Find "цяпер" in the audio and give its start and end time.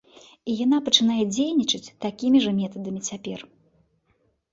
3.11-3.45